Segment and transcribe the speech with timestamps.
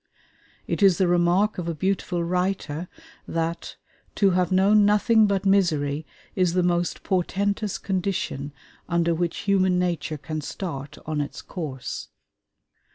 [0.65, 2.87] It is the remark of a beautiful writer
[3.27, 3.75] that
[4.15, 8.51] "to have known nothing but misery is the most portentous condition
[8.89, 12.07] under which human nature can start on its course."